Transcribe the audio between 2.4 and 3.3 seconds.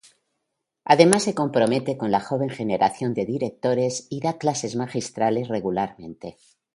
generación de